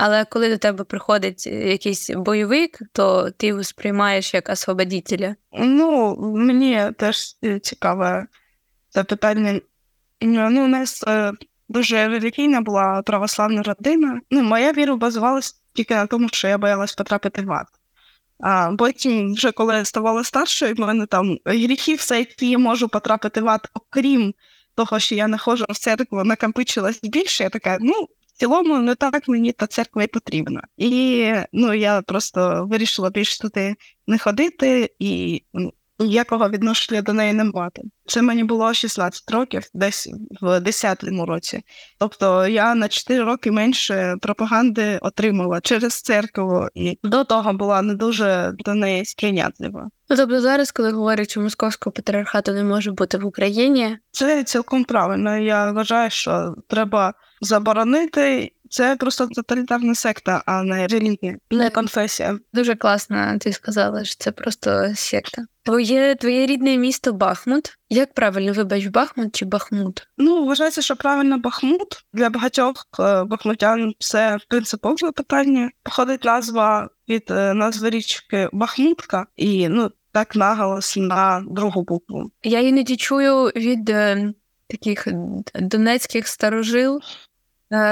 [0.00, 5.36] Але коли до тебе приходить якийсь бойовик, то ти його сприймаєш як освободителя.
[5.52, 8.26] Ну, мені теж цікаве
[8.88, 9.60] це питання.
[10.20, 11.32] Ну, У нас е,
[11.68, 14.20] дуже релігійна була православна родина.
[14.30, 17.66] Ну, Моя віра базувалася тільки на тому, що я боялась потрапити в ад.
[18.40, 22.88] А потім, вже коли я ставала старшою, в мене там гріхи, все, які я можу
[22.88, 24.34] потрапити в ад, окрім
[24.74, 29.28] того, що я не ходжу в церкву, накопичилась більше, я така, ну, цілому, не так
[29.28, 30.62] мені та церква і потрібна.
[30.76, 33.74] І ну, я просто вирішила більше туди
[34.06, 37.82] не ходити і ну, ніякого відношення до неї не мати.
[38.06, 40.08] Це мені було 16 років, десь
[40.40, 41.62] в 10-му році.
[41.98, 47.94] Тобто я на 4 роки менше пропаганди отримала через церкву, і до того була не
[47.94, 49.88] дуже до неї сприйнятлива.
[50.10, 54.84] Ну, тобто зараз, коли говорять, що московського патріархату не може бути в Україні, це цілком
[54.84, 55.36] правильно.
[55.36, 58.52] Я вважаю, що треба заборонити.
[58.70, 62.38] Це просто тоталітарна секта, а не релігія, не конфесія.
[62.52, 65.44] Дуже класно, ти сказала, що це просто секта.
[65.62, 67.78] Твоє твоє рідне місто Бахмут.
[67.90, 70.08] Як правильно вибач Бахмут чи Бахмут?
[70.18, 75.70] Ну вважається, що правильно Бахмут для багатьох е, бахмутян це принципове питання.
[75.82, 82.30] Походить назва від е, назви річки Бахмутка, і ну так наголос на другу букву.
[82.42, 84.32] Я іноді чую від е,
[84.68, 85.08] таких
[85.54, 87.00] донецьких старожил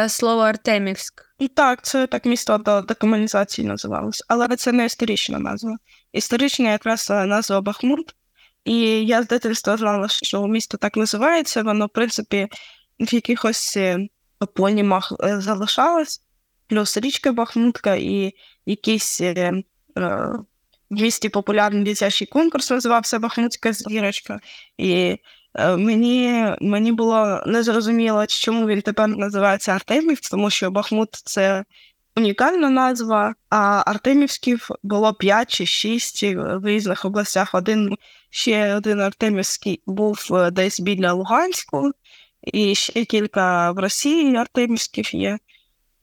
[0.08, 1.26] слово Артемівськ.
[1.54, 5.76] Так, це так місто до декомунізації називалось, але це не історична назва.
[6.12, 8.14] Історична якраз е, назва Бахмут.
[8.64, 12.48] І я з дитинства знала, що місто так називається, воно, в принципі,
[13.00, 14.08] в якихось е,
[14.38, 16.22] топонімах залишалась,
[16.66, 18.34] плюс річка Бахмутка і
[18.66, 19.52] якийсь е,
[19.94, 20.42] в
[20.90, 24.40] місті популярний дитячий конкурс називався Бахмутська зірочка.
[24.78, 25.18] І
[25.58, 31.64] мені мені було незрозуміло, чому він тепер називається Артемів, тому що Бахмут це
[32.16, 37.54] унікальна назва, а Артемівських було 5 чи 6 в різних областях.
[37.54, 37.96] Один
[38.30, 41.92] ще один Артемівський був е, десь біля Луганську,
[42.42, 45.38] і ще кілька в Росії Артемівських є.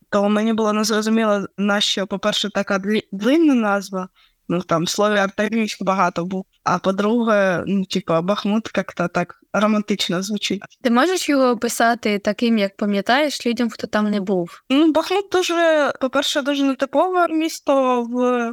[0.10, 4.10] То мені було незрозуміло, на що, по-перше, така длинна назва.
[4.48, 6.46] Ну там в слові Артемівськ багато був.
[6.64, 10.62] А по-друге, ну, типу, Бахмут як-то так романтично звучить.
[10.82, 14.64] Ти можеш його описати таким, як пам'ятаєш, людям, хто там не був?
[14.70, 18.52] Ну, Бахмут дуже, по-перше, дуже нетипове місто в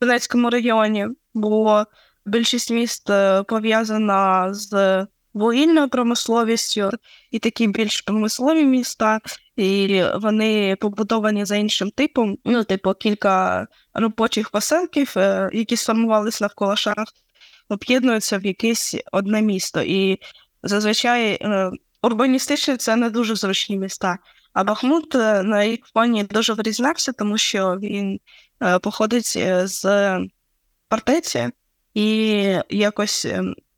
[0.00, 1.84] Донецькому регіоні, бо
[2.26, 6.90] більшість міст е, пов'язана з вугільною промисловістю
[7.30, 9.20] і такі більш промислові міста,
[9.56, 12.38] і вони побудовані за іншим типом.
[12.44, 17.14] Ну, типу, кілька робочих поселків, е, які сформувалися навколо шахт,
[17.68, 19.82] об'єднуються в якесь одне місто.
[19.82, 20.18] І
[20.62, 21.70] зазвичай е,
[22.02, 24.18] урбаністично це не дуже зручні міста.
[24.52, 28.20] А Бахмут е, на їх фоні дуже вирізнявся, тому що він
[28.82, 29.84] походить з
[30.90, 31.48] фортеці,
[31.94, 32.04] і
[32.70, 33.26] якось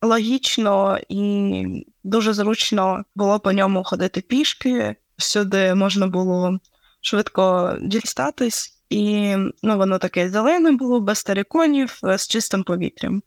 [0.01, 4.95] логічно і дуже зручно було по ньому ходити пішки.
[5.17, 6.59] Всюди можна було
[7.01, 13.21] швидко дістатись, і ну, воно таке зелене було, без териконів, з чистим повітрям.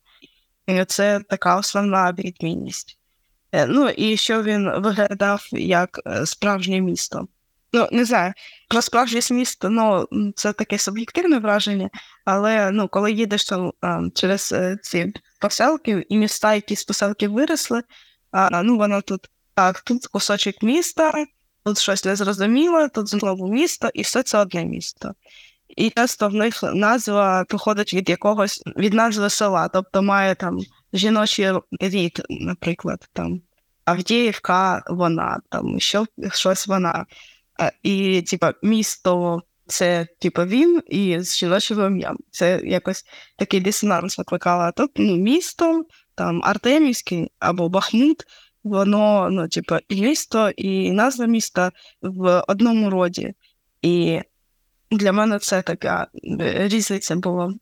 [0.67, 2.99] І Це така основна відмінність.
[3.53, 7.29] Е, ну і що він виглядав як е, справжнє місто.
[7.73, 8.33] Ну, не знаю,
[8.69, 11.91] про справжнє місто, ну, це таке суб'єктивне враження,
[12.25, 13.73] але ну, коли їдеш там
[14.15, 17.83] через е, ці поселки і міста, які з поселків виросли,
[18.63, 21.13] ну воно тут так, тут кусочок міста,
[21.65, 25.13] тут щось незрозуміле, тут знову місто, і все це одне місто.
[25.77, 30.59] І часто в них назва походить від якогось від назви села, тобто має там
[30.93, 33.41] жіночий рід, наприклад, там
[33.85, 37.07] Авдіївка, вона, там що, щось вона.
[37.83, 42.17] І, типа, місто це, типа, він і з жіночим ім'ям.
[42.31, 43.05] Це якось
[43.39, 44.63] такий дисонанс викликало.
[44.63, 48.25] А тут ну, місто, там Артемівське або Бахмут,
[48.65, 53.35] воно, ну, типа, місто, і назва міста в одному роді.
[53.83, 54.21] І
[54.93, 56.07] для мене це така
[56.41, 57.55] е, різниця була.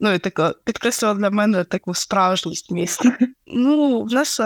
[0.00, 3.18] Ну, і тако підкреслила для мене таку справжність міста.
[3.46, 4.40] Ну, в нас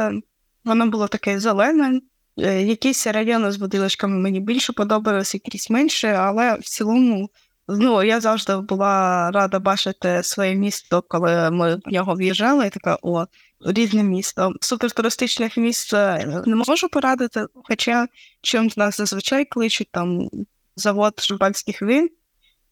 [0.65, 2.01] воно було таке зелене.
[2.39, 7.31] Е, якісь райони з будиночками мені більше подобалися, якісь менше, але в цілому
[7.69, 12.99] ну, я завжди була рада бачити своє місто, коли ми в нього в'їжджали, і така
[13.03, 13.27] о,
[13.67, 14.53] різне місто.
[14.61, 18.09] Супертуристичних місць е, не можу порадити, хоча
[18.43, 20.29] чим нас зазвичай кличуть там
[20.77, 22.11] завод Жубанських вин.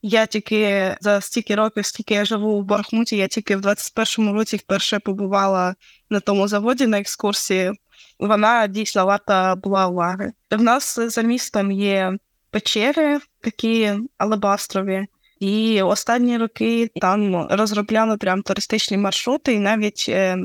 [0.02, 4.56] Я тільки за стільки років, скільки я живу в Бахмуті, я тільки в 21-му році
[4.56, 5.74] вперше побувала
[6.11, 7.72] на тому заводі на екскурсії
[8.18, 10.32] вона дійсно варта була уваги.
[10.50, 12.18] В нас за містом є
[12.50, 15.06] печери, такі алебастрові,
[15.40, 20.37] і останні роки там розробляли прям туристичні маршрути, і навіть е,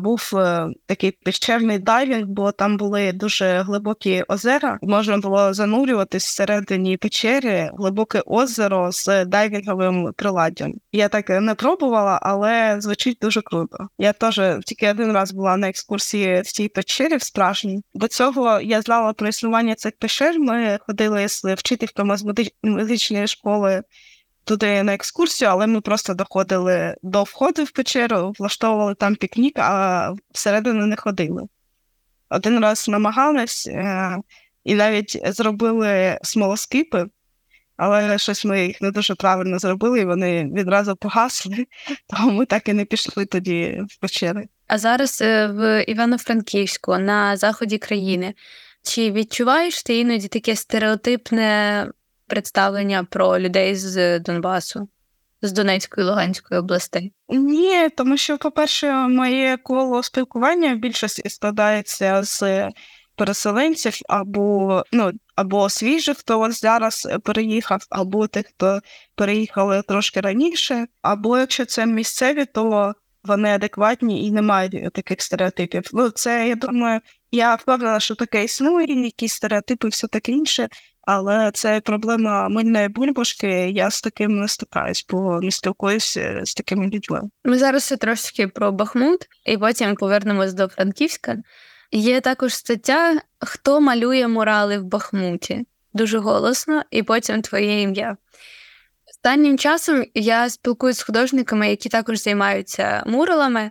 [0.00, 4.78] був е, такий пещерний дайвінг, бо там були дуже глибокі озера.
[4.82, 10.72] Можна було занурюватись всередині печери, глибоке озеро з дайвінговим приладдям.
[10.92, 13.88] Я так не пробувала, але звучить дуже круто.
[13.98, 17.82] Я теж тільки один раз була на екскурсії в цій печері в справжній.
[17.94, 20.38] До цього я знала про існування цих печер.
[20.38, 22.24] Ми ходили з вчительками з
[22.62, 23.82] медичної школи
[24.44, 30.12] туди на екскурсію, але ми просто доходили до входу в печеру, влаштовували там пікнік, а
[30.32, 31.42] всередину не ходили.
[32.30, 34.18] Один раз намагались е,
[34.64, 37.06] і навіть зробили смолоскипи,
[37.76, 41.66] але щось ми їх не дуже правильно зробили, і вони відразу погасли,
[42.08, 44.48] тому ми так і не пішли тоді в печери.
[44.66, 48.34] А зараз е, в Івано-Франківську на заході країни.
[48.82, 51.88] Чи відчуваєш ти іноді таке стереотипне
[52.26, 54.88] представлення про людей з Донбасу,
[55.42, 57.12] з Донецької Луганської областей?
[57.28, 62.68] Ні, тому що, по-перше, моє коло спілкування в більшості складається з
[63.16, 68.80] переселенців або ну, або свіжих, хто ось зараз переїхав, або тих, хто
[69.14, 75.82] переїхали трошки раніше, або якщо це місцеві, то вони адекватні і не мають таких стереотипів.
[75.92, 80.68] Ну, це я думаю, я впевнена, що таке існує, якісь стереотипи, все таке інше.
[81.06, 83.70] Але це проблема мильної бульбашки.
[83.70, 87.20] Я з таким не стикаюсь, бо не спілкуюся з такими людьми.
[87.44, 91.36] Ми зараз трошки про Бахмут, і потім повернемось до Франківська.
[91.90, 95.66] Є також стаття Хто малює мурали в Бахмуті?
[95.92, 98.16] Дуже голосно, і потім твоє ім'я.
[99.10, 103.70] Останнім часом я спілкуюся з художниками, які також займаються муралами,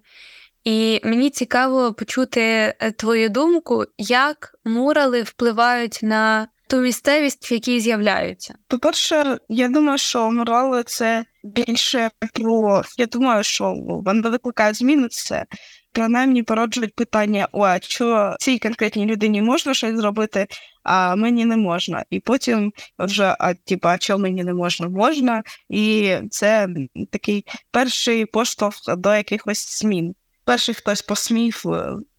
[0.64, 7.80] і мені цікаво почути е, твою думку, як мурали впливають на ту місцевість, в якій
[7.80, 8.56] з'являються.
[8.68, 15.46] По-перше, я думаю, що мурали це більше про я думаю, що вони викликають зміни це.
[15.92, 20.48] Принаймні породжують питання: о, а що цій конкретній людині можна щось зробити,
[20.84, 22.06] а мені не можна.
[22.10, 25.44] І потім вже а типа, чого мені не можна, можна.
[25.70, 26.68] І це
[27.12, 30.16] такий перший поштовх до якихось змін.
[30.46, 31.64] Перший хтось посмів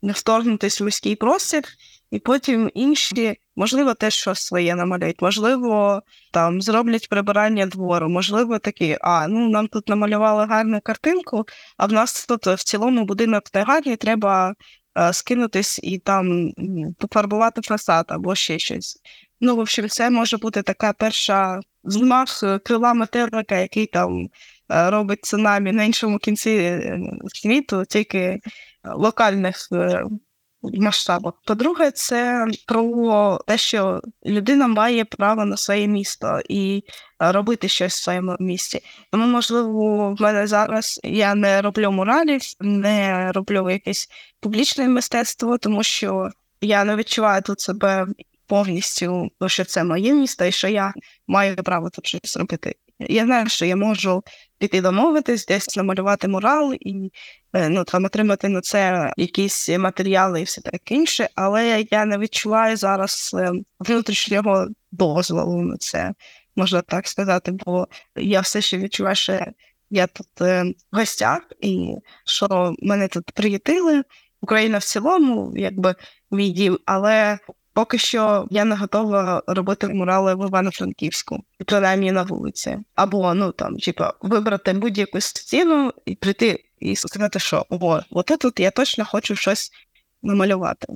[0.03, 1.63] не вторгнутися в міський простір,
[2.11, 8.99] і потім інші, можливо, теж щось своє намалюють, можливо, там зроблять прибирання двору, можливо, такі,
[9.01, 11.45] а ну нам тут намалювали гарну картинку,
[11.77, 14.55] а в нас тут в цілому будинок не гарний, треба
[14.99, 16.51] е, скинутись і там
[16.99, 19.01] пофарбувати фасад або ще щось.
[19.41, 22.29] Ну, в общем, це може бути така перша змах
[22.65, 24.29] крила метелика, який там
[24.71, 28.41] е, робить цунамі на іншому кінці е, світу, тільки
[28.85, 30.05] локальних е,
[30.73, 31.33] масштабах.
[31.47, 36.83] По-друге, це про те, що людина має право на своє місто і
[37.19, 38.81] робити щось в своєму місті.
[39.13, 44.09] Тому, можливо, в мене зараз я не роблю муралів, не роблю якесь
[44.41, 48.07] публічне мистецтво, тому що я не відчуваю тут себе
[48.47, 50.95] повністю, що це моє місто, і що я
[51.27, 52.75] маю право тут щось робити.
[52.99, 54.23] Я знаю, що я можу
[54.59, 57.13] піти домовитись, десь намалювати мурал і
[57.53, 62.19] е, ну, там отримати на це якісь матеріали і все таке інше, але я не
[62.19, 66.15] відчуваю зараз е, внутрішнього дозволу на це,
[66.57, 69.41] можна так сказати, бо я все ще відчуваю, що
[69.91, 74.03] я тут е, в гостях і що мене тут приїтили.
[74.41, 75.95] Україна в цілому, якби
[76.31, 77.39] мій дім, але
[77.75, 82.79] Поки що я не готова робити мурали в Івано-Франківську, принаймні на вулиці.
[82.95, 88.61] Або ну там, типа, вибрати будь-яку стіну і прийти і сказати, що ого, от тут
[88.61, 89.71] я точно хочу щось
[90.23, 90.87] намалювати.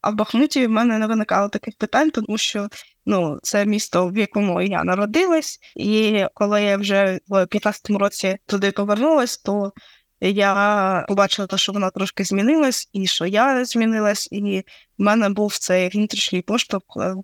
[0.00, 2.68] А в Бахмуті в мене не виникало таких питань, тому що
[3.06, 8.70] ну, це місто, в якому я народилась, і коли я вже в 15-му році туди
[8.72, 9.72] повернулась, то
[10.20, 14.64] я побачила, що вона трошки змінилась, і що я змінилась, і
[14.98, 17.14] в мене був цей внутрішній поштовх е,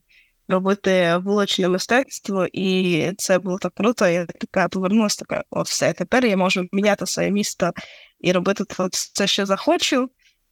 [0.48, 4.06] робити вуличне мистецтво, і це було так круто.
[4.06, 7.72] Я така повернулася, така, о, все, тепер я можу міняти своє місто
[8.20, 10.10] і робити все, що захочу.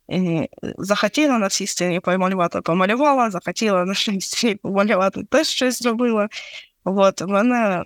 [0.09, 0.48] І
[0.79, 6.29] захотіла на цій стіні помалювати, помалювала, захотіла на цій стіні помалювати, теж щось зробила.
[6.85, 7.85] От, у мене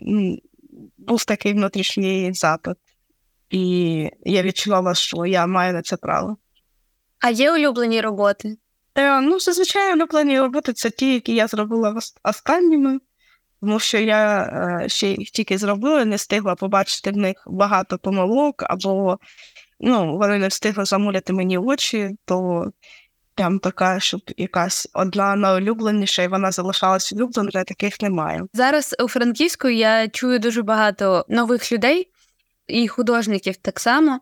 [0.98, 2.76] був такий внутрішній запит
[3.54, 6.36] і я відчувала, що я маю на це право.
[7.20, 8.56] А є улюблені роботи?
[8.94, 12.98] Е, ну, зазвичай улюблені роботи це ті, які я зробила останніми,
[13.60, 18.62] тому що я е, ще їх тільки зробила, не встигла побачити в них багато помилок,
[18.66, 19.18] або
[19.80, 22.66] ну, вони не встигли замуляти мені очі, то
[23.34, 28.42] прям така, щоб якась одна найулюбленіша, і вона залишалась улюбленою, таких немає.
[28.52, 32.08] Зараз у Франківську я чую дуже багато нових людей,
[32.66, 34.20] і художників так само.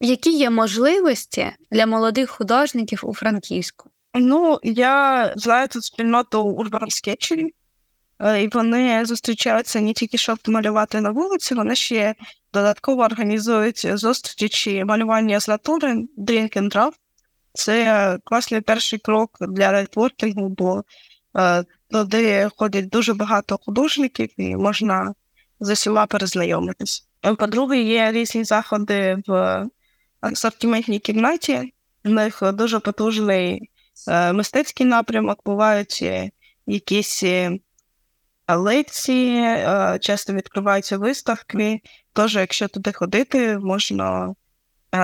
[0.00, 3.90] Які є можливості для молодих художників у Франківську?
[4.14, 7.48] Ну, я знаю тут спільноту Urban Sketchery,
[8.40, 12.14] і вони зустрічаються не тільки щоб малювати на вулиці, вони ще
[12.52, 16.92] додатково організують зустрічі малювання з натури Drink and Draft.
[17.54, 20.84] Це класний перший крок для нетворкінгу, бо
[21.36, 25.14] е, туди ходять дуже багато художників і можна
[25.60, 27.06] з усіма перезнайомитись.
[27.38, 29.64] По-друге, є різні заходи в
[30.20, 31.74] асортиментній кімнаті.
[32.04, 33.70] В них дуже потужний
[34.32, 36.04] мистецький напрямок, бувають
[36.66, 37.24] якісь
[38.48, 39.56] лекції,
[40.00, 41.80] часто відкриваються виставки.
[42.12, 44.34] Тож, якщо туди ходити, можна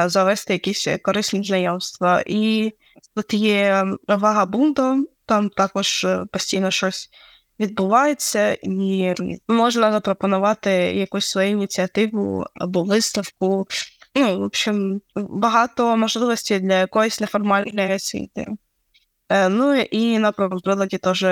[0.06, 2.22] завести якісь корисні знайомства.
[2.26, 2.72] І
[3.14, 7.10] тут є вага бунду, там також постійно щось
[7.60, 9.14] відбувається, і
[9.48, 13.66] можна запропонувати якусь свою ініціативу або виставку.
[14.14, 18.46] Ну, в общем, багато можливостей для якоїсь неформальної освіти.
[19.30, 21.26] Е, ну і на приладі теж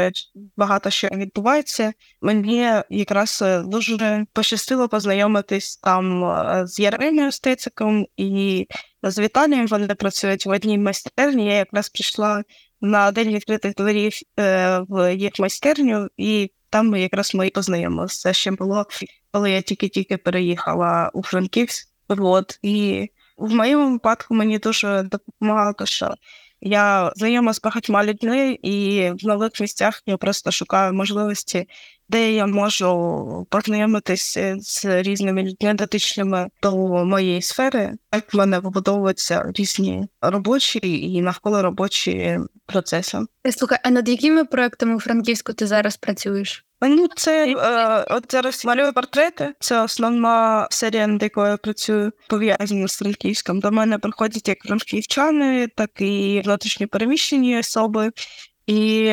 [0.56, 1.92] багато що відбувається.
[2.20, 8.66] Мені якраз дуже пощастило познайомитись там е, з Яремою Стециком і
[9.02, 9.66] з Віталієм.
[9.66, 11.46] Вони працюють в одній майстерні.
[11.46, 12.42] Я якраз прийшла
[12.86, 18.20] на день відкритих дверів е, в їх майстерню, і там ми якраз ми познайомилися.
[18.20, 18.86] Це ще було,
[19.32, 21.88] коли я тільки-тільки переїхала у Франківськ.
[22.08, 26.14] От, і в моєму випадку мені дуже допомагало, що
[26.60, 31.68] Я знайома з багатьма людьми, і в нових місцях я просто шукаю можливості,
[32.08, 39.52] де я можу познайомитися з різними людьми, дотичними до моєї сфери, як в мене вибудовуються
[39.54, 40.80] різні робочі
[41.14, 43.18] і навколо робочі процеси.
[43.50, 46.66] Слухай, а над якими проектами у Франківську ти зараз працюєш?
[46.80, 49.54] Ну, це е, от зараз малюю портрети.
[49.60, 53.60] Це основна серія, над якою я працюю пов'язана з Франківськом.
[53.60, 58.10] До мене приходять як франківчани, так і внутрішньо переміщені особи.
[58.66, 59.10] І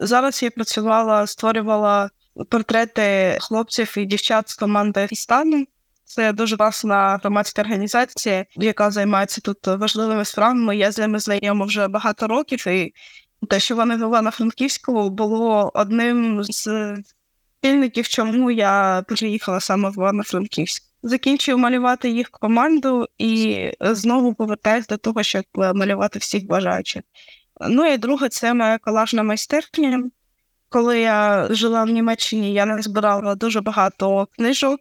[0.00, 2.10] зараз я працювала, створювала
[2.48, 5.66] портрети хлопців і дівчат з команди Фістану.
[6.04, 10.76] Це дуже класна громадська організація, яка займається тут важливими справами.
[10.76, 12.94] Я з ними знайома вже багато років, і
[13.48, 16.94] те, що вони вела на Франківську, було одним з
[17.58, 20.82] спільників, чому я приїхала саме в Івано-Франківськ.
[21.02, 27.02] Закінчую малювати їх команду і знову повертаюся до того, щоб малювати всіх бажаючих.
[27.68, 30.10] Ну і друге, це моя колажна майстерня.
[30.68, 34.80] Коли я жила в Німеччині, я не збирала дуже багато книжок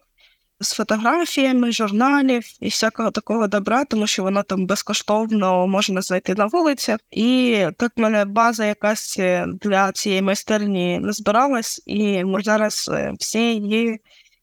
[0.61, 6.45] з фотографіями, журналів і всякого такого добра, тому що воно там безкоштовно можна знайти на
[6.45, 6.99] вулицях.
[7.11, 12.91] І так в мене база якась е, для цієї майстерні не збиралась, і ми зараз
[12.93, 13.99] е, всі її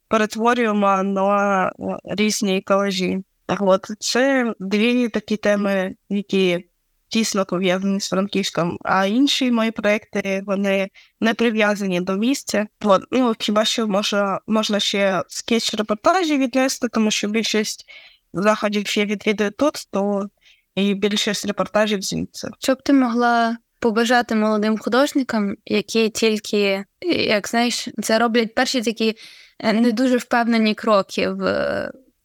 [0.08, 1.72] перетворюємо на
[2.04, 3.18] різні колажі.
[3.60, 6.67] От це дві такі теми, які
[7.08, 10.88] тісно пов'язані з Франківськом, а інші мої проекти вони
[11.20, 12.66] не прив'язані до місця.
[12.84, 17.84] От, ну хіба що можна можна ще скетч репортажі віднести, тому що більшість
[18.32, 20.28] заходів я відвідую тут, то
[20.74, 22.48] і більшість репортажів звідси.
[22.58, 26.84] Що б ти могла побажати молодим художникам, які тільки,
[27.26, 29.14] як знаєш, це роблять перші такі
[29.58, 31.42] е, не дуже впевнені кроки в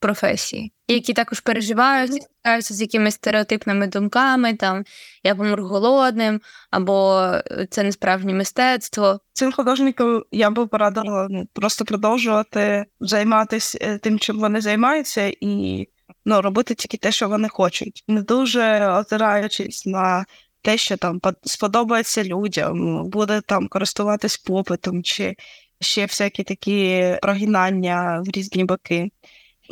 [0.03, 4.83] професії, які також переживають, стикаються з якимись стереотипними думками, там
[5.23, 6.41] я помру голодним,
[6.71, 9.19] або е, це не справжнє мистецтво.
[9.33, 15.87] Цим художникам я би порадила просто продовжувати займатися е, тим, чим вони займаються, і
[16.25, 20.25] ну, робити тільки те, що вони хочуть, не дуже озираючись на.
[20.65, 25.35] Те, що там сподобається людям, буде там користуватись попитом, чи
[25.81, 29.11] ще всякі такі прогинання в різні боки.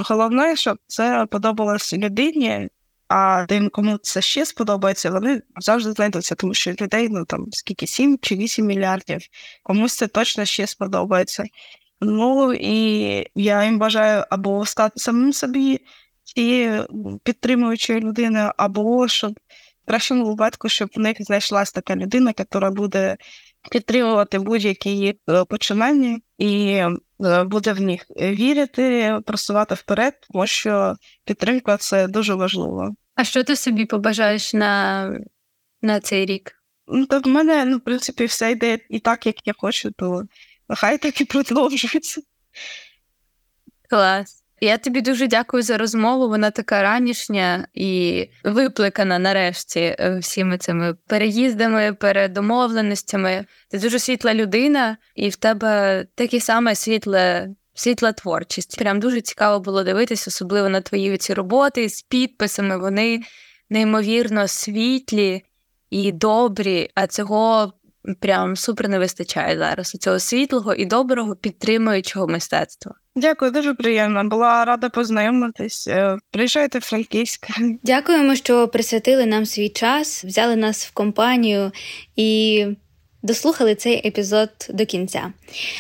[0.10, 2.70] Головне, щоб це подобалось людині,
[3.08, 7.88] а тим, кому це ще сподобається, вони завжди знайдуться, тому що людей ну там скільки
[7.88, 9.22] 7 чи 8 мільярдів,
[9.64, 11.44] комусь це точно ще сподобається.
[12.02, 15.80] Ну і я їм бажаю або стати самим собі
[16.24, 16.88] цією
[17.24, 19.32] підтримуючою людиною, або щоб
[19.84, 23.18] в кращому випадку, щоб в них знайшлася така людина, яка буде
[23.72, 30.96] підтримувати будь-які їх е, починання і е, буде в них вірити, просувати вперед, тому що
[31.26, 32.96] підтримка це дуже важливо.
[33.16, 35.20] А що ти собі побажаєш на
[35.82, 36.52] на цей рік?
[36.88, 40.24] Ну, то в мене, ну, в принципі, все йде і так, як я хочу, то
[40.70, 42.22] нехай так і продовжується.
[43.90, 44.41] Клас.
[44.64, 46.30] Я тобі дуже дякую за розмову.
[46.30, 53.46] Вона така ранішня і випликана нарешті е, всіми цими переїздами, передомовленостями.
[53.70, 57.50] Ти дуже світла людина, і в тебе таке саме світле.
[57.74, 58.78] Світла творчість.
[58.78, 62.78] Прям дуже цікаво було дивитися, особливо на твої ці роботи з підписами.
[62.78, 63.22] Вони
[63.70, 65.42] неймовірно світлі
[65.90, 67.74] і добрі, а цього
[68.20, 69.92] прям супер не вистачає зараз.
[69.92, 73.01] Цього світлого і доброго підтримуючого мистецтва.
[73.16, 74.24] Дякую, дуже приємно.
[74.24, 75.88] Була рада познайомитись.
[75.88, 77.48] Е, приїжджайте в Франківськ.
[77.84, 81.72] Дякуємо, що присвятили нам свій час, взяли нас в компанію
[82.16, 82.66] і
[83.24, 85.34] дослухали цей епізод до кінця.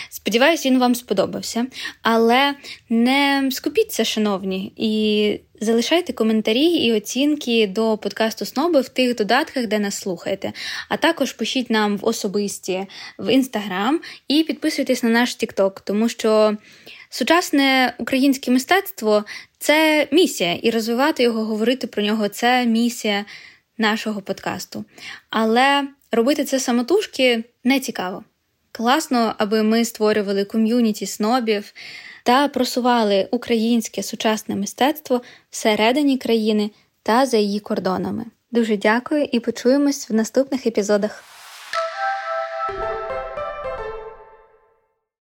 [0.09, 1.65] Сподіваюсь, він вам сподобався.
[2.01, 2.55] Але
[2.89, 9.79] не скупіться, шановні, і залишайте коментарі і оцінки до подкасту Сноби в тих додатках, де
[9.79, 10.53] нас слухаєте.
[10.89, 12.85] А також пишіть нам в особисті
[13.19, 16.57] в інстаграм і підписуйтесь на наш Тікток, тому що.
[17.13, 19.23] Сучасне українське мистецтво
[19.57, 23.25] це місія, і розвивати його, говорити про нього це місія
[23.77, 24.85] нашого подкасту.
[25.29, 28.23] Але робити це самотужки не цікаво.
[28.71, 31.73] Класно, аби ми створювали ком'юніті снобів
[32.23, 36.71] та просували українське сучасне мистецтво всередині країни
[37.03, 38.25] та за її кордонами.
[38.51, 41.40] Дуже дякую і почуємось в наступних епізодах.